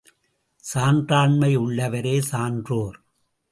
[0.63, 2.97] சான்றாண்மை உள்ளவரே சான்றோர்.